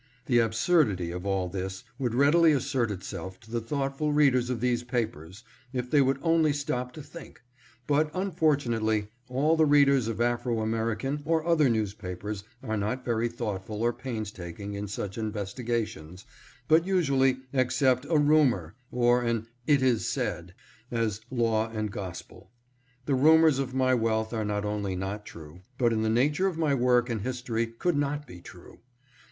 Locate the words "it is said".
19.77-20.55